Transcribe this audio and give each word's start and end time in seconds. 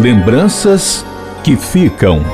Lembranças 0.00 1.04
que 1.44 1.56
ficam. 1.56 2.24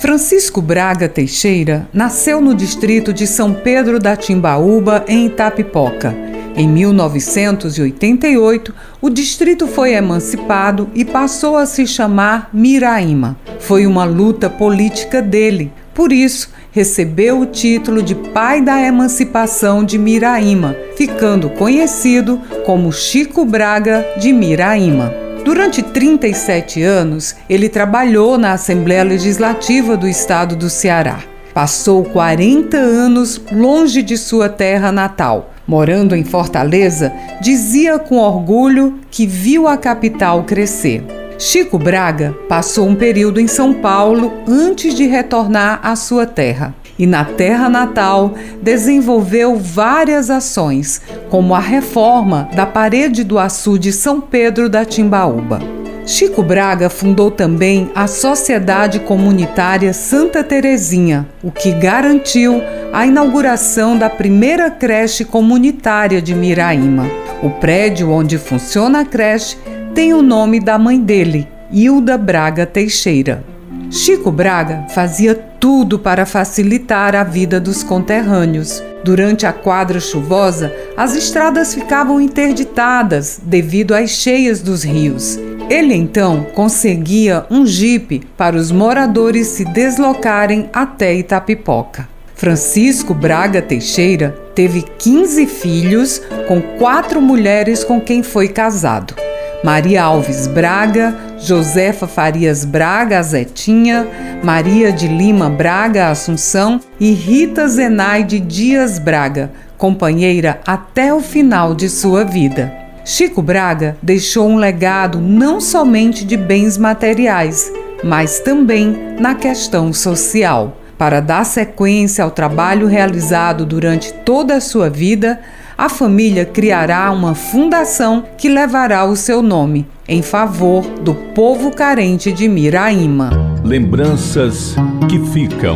Francisco 0.00 0.62
Braga 0.62 1.08
Teixeira 1.08 1.88
nasceu 1.92 2.40
no 2.40 2.54
distrito 2.54 3.12
de 3.12 3.26
São 3.26 3.52
Pedro 3.52 3.98
da 3.98 4.14
Timbaúba, 4.14 5.04
em 5.08 5.26
Itapipoca. 5.26 6.14
Em 6.54 6.68
1988, 6.68 8.72
o 9.00 9.10
distrito 9.10 9.66
foi 9.66 9.94
emancipado 9.94 10.88
e 10.94 11.04
passou 11.04 11.56
a 11.56 11.66
se 11.66 11.88
chamar 11.88 12.50
Miraíma. 12.52 13.36
Foi 13.58 13.84
uma 13.84 14.04
luta 14.04 14.48
política 14.48 15.20
dele, 15.20 15.72
por 15.94 16.12
isso 16.12 16.50
recebeu 16.70 17.40
o 17.40 17.46
título 17.46 18.02
de 18.02 18.14
pai 18.14 18.62
da 18.62 18.80
emancipação 18.80 19.84
de 19.84 19.98
Miraíma, 19.98 20.74
ficando 20.96 21.50
conhecido 21.50 22.40
como 22.64 22.92
Chico 22.92 23.44
Braga 23.44 24.04
de 24.18 24.32
Miraíma. 24.32 25.12
Durante 25.44 25.82
37 25.82 26.82
anos, 26.82 27.34
ele 27.48 27.68
trabalhou 27.68 28.38
na 28.38 28.52
Assembleia 28.52 29.02
Legislativa 29.02 29.96
do 29.96 30.08
Estado 30.08 30.54
do 30.54 30.70
Ceará. 30.70 31.20
Passou 31.52 32.04
40 32.04 32.76
anos 32.76 33.40
longe 33.50 34.02
de 34.02 34.16
sua 34.16 34.48
terra 34.48 34.90
natal. 34.90 35.52
Morando 35.66 36.16
em 36.16 36.24
Fortaleza, 36.24 37.12
dizia 37.40 37.98
com 37.98 38.16
orgulho 38.16 38.98
que 39.10 39.26
viu 39.26 39.68
a 39.68 39.76
capital 39.76 40.44
crescer. 40.44 41.21
Chico 41.44 41.76
Braga 41.76 42.36
passou 42.48 42.86
um 42.86 42.94
período 42.94 43.40
em 43.40 43.48
São 43.48 43.74
Paulo 43.74 44.32
antes 44.46 44.94
de 44.94 45.06
retornar 45.06 45.80
à 45.82 45.96
sua 45.96 46.24
terra 46.24 46.72
e 46.96 47.04
na 47.04 47.24
terra 47.24 47.68
natal 47.68 48.34
desenvolveu 48.62 49.56
várias 49.56 50.30
ações, 50.30 51.02
como 51.28 51.52
a 51.52 51.58
reforma 51.58 52.48
da 52.54 52.64
parede 52.64 53.24
do 53.24 53.40
açude 53.40 53.92
São 53.92 54.20
Pedro 54.20 54.68
da 54.68 54.84
Timbaúba. 54.84 55.58
Chico 56.06 56.44
Braga 56.44 56.88
fundou 56.88 57.28
também 57.28 57.90
a 57.92 58.06
Sociedade 58.06 59.00
Comunitária 59.00 59.92
Santa 59.92 60.44
Terezinha, 60.44 61.26
o 61.42 61.50
que 61.50 61.72
garantiu 61.72 62.62
a 62.92 63.04
inauguração 63.04 63.98
da 63.98 64.08
primeira 64.08 64.70
creche 64.70 65.24
comunitária 65.24 66.22
de 66.22 66.36
Miraíma. 66.36 67.04
O 67.42 67.50
prédio 67.50 68.12
onde 68.12 68.38
funciona 68.38 69.00
a 69.00 69.04
creche 69.04 69.56
tem 69.94 70.14
o 70.14 70.22
nome 70.22 70.58
da 70.58 70.78
mãe 70.78 70.98
dele, 70.98 71.46
Hilda 71.70 72.16
Braga 72.16 72.64
Teixeira. 72.64 73.44
Chico 73.90 74.30
Braga 74.30 74.86
fazia 74.88 75.34
tudo 75.34 75.98
para 75.98 76.24
facilitar 76.24 77.14
a 77.14 77.22
vida 77.22 77.60
dos 77.60 77.82
conterrâneos. 77.82 78.82
Durante 79.04 79.44
a 79.44 79.52
quadra 79.52 80.00
chuvosa, 80.00 80.72
as 80.96 81.14
estradas 81.14 81.74
ficavam 81.74 82.20
interditadas 82.20 83.38
devido 83.42 83.94
às 83.94 84.10
cheias 84.10 84.62
dos 84.62 84.82
rios. 84.82 85.38
Ele 85.68 85.94
então 85.94 86.46
conseguia 86.54 87.44
um 87.50 87.66
jipe 87.66 88.22
para 88.36 88.56
os 88.56 88.70
moradores 88.70 89.48
se 89.48 89.64
deslocarem 89.64 90.70
até 90.72 91.14
Itapipoca. 91.14 92.08
Francisco 92.34 93.12
Braga 93.12 93.60
Teixeira 93.60 94.34
teve 94.54 94.82
15 94.82 95.46
filhos 95.46 96.22
com 96.48 96.62
quatro 96.78 97.20
mulheres 97.20 97.84
com 97.84 98.00
quem 98.00 98.22
foi 98.22 98.48
casado. 98.48 99.14
Maria 99.62 100.02
Alves 100.02 100.48
Braga, 100.48 101.16
Josefa 101.38 102.08
Farias 102.08 102.64
Braga, 102.64 103.22
Zetinha, 103.22 104.08
Maria 104.42 104.92
de 104.92 105.06
Lima 105.06 105.48
Braga, 105.48 106.08
Assunção 106.08 106.80
e 106.98 107.12
Rita 107.12 107.68
Zenaide 107.68 108.40
Dias 108.40 108.98
Braga, 108.98 109.52
companheira 109.78 110.60
até 110.66 111.14
o 111.14 111.20
final 111.20 111.74
de 111.74 111.88
sua 111.88 112.24
vida. 112.24 112.72
Chico 113.04 113.40
Braga 113.40 113.96
deixou 114.02 114.48
um 114.48 114.56
legado 114.56 115.20
não 115.20 115.60
somente 115.60 116.24
de 116.24 116.36
bens 116.36 116.76
materiais, 116.76 117.72
mas 118.02 118.40
também 118.40 119.16
na 119.20 119.34
questão 119.34 119.92
social. 119.92 120.76
Para 121.02 121.18
dar 121.18 121.42
sequência 121.44 122.22
ao 122.22 122.30
trabalho 122.30 122.86
realizado 122.86 123.66
durante 123.66 124.12
toda 124.12 124.54
a 124.54 124.60
sua 124.60 124.88
vida, 124.88 125.40
a 125.76 125.88
família 125.88 126.44
criará 126.44 127.10
uma 127.10 127.34
fundação 127.34 128.22
que 128.38 128.48
levará 128.48 129.04
o 129.04 129.16
seu 129.16 129.42
nome 129.42 129.84
em 130.06 130.22
favor 130.22 130.84
do 131.00 131.12
povo 131.12 131.72
carente 131.72 132.30
de 132.30 132.46
Miraíma. 132.46 133.30
Lembranças 133.64 134.76
que 135.10 135.18
ficam. 135.32 135.74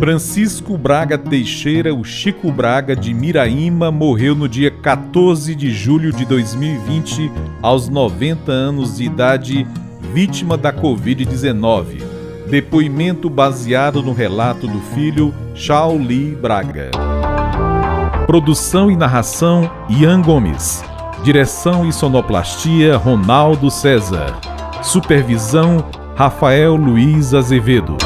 Francisco 0.00 0.78
Braga 0.78 1.18
Teixeira, 1.18 1.94
o 1.94 2.04
Chico 2.04 2.50
Braga 2.50 2.96
de 2.96 3.12
Miraíma, 3.12 3.92
morreu 3.92 4.34
no 4.34 4.48
dia 4.48 4.70
14 4.70 5.54
de 5.54 5.70
julho 5.72 6.10
de 6.10 6.24
2020, 6.24 7.30
aos 7.60 7.90
90 7.90 8.50
anos 8.50 8.96
de 8.96 9.04
idade, 9.04 9.66
vítima 10.14 10.56
da 10.56 10.72
Covid-19. 10.72 12.05
Depoimento 12.48 13.28
baseado 13.28 14.00
no 14.02 14.12
relato 14.12 14.68
do 14.68 14.80
filho 14.94 15.34
Shaoli 15.52 16.36
Braga. 16.36 16.92
Produção 18.24 18.88
e 18.88 18.96
narração: 18.96 19.68
Ian 19.88 20.22
Gomes. 20.22 20.84
Direção 21.24 21.84
e 21.88 21.92
sonoplastia: 21.92 22.96
Ronaldo 22.96 23.68
César. 23.68 24.38
Supervisão: 24.80 25.84
Rafael 26.14 26.76
Luiz 26.76 27.34
Azevedo. 27.34 27.96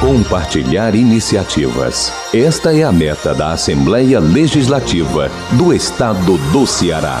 Compartilhar 0.00 0.94
iniciativas. 0.94 2.12
Esta 2.32 2.72
é 2.72 2.84
a 2.84 2.92
meta 2.92 3.34
da 3.34 3.50
Assembleia 3.50 4.20
Legislativa 4.20 5.28
do 5.58 5.74
Estado 5.74 6.38
do 6.52 6.64
Ceará. 6.64 7.20